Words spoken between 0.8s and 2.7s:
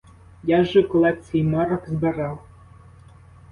колекції марок збирав!